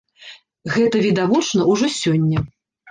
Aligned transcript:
Гэта 0.77 1.03
відавочна 1.05 1.71
ўжо 1.75 1.95
сёння! 2.01 2.49